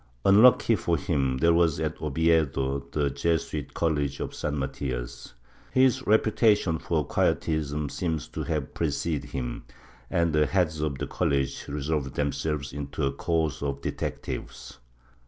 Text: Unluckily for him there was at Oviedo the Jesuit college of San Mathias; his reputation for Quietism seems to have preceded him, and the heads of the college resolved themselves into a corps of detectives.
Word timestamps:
Unluckily 0.25 0.75
for 0.75 0.97
him 0.97 1.37
there 1.37 1.53
was 1.53 1.79
at 1.79 2.01
Oviedo 2.01 2.79
the 2.91 3.11
Jesuit 3.11 3.75
college 3.75 4.19
of 4.19 4.33
San 4.33 4.57
Mathias; 4.57 5.35
his 5.73 6.07
reputation 6.07 6.79
for 6.79 7.05
Quietism 7.05 7.87
seems 7.87 8.27
to 8.29 8.41
have 8.41 8.73
preceded 8.73 9.29
him, 9.29 9.63
and 10.09 10.33
the 10.33 10.47
heads 10.47 10.81
of 10.81 10.97
the 10.97 11.05
college 11.05 11.67
resolved 11.67 12.15
themselves 12.15 12.73
into 12.73 13.03
a 13.05 13.11
corps 13.11 13.61
of 13.61 13.81
detectives. 13.81 14.79